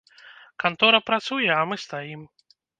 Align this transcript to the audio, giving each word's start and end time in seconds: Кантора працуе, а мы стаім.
Кантора 0.63 1.01
працуе, 1.11 1.53
а 1.59 1.61
мы 1.71 1.81
стаім. 1.87 2.21